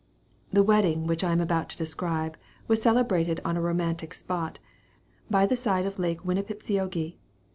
[0.51, 2.35] The wedding which I am about to describe
[2.67, 4.57] was celebrated on a romantic spot,
[5.29, 7.17] by the side of Lake Winnipiseogee.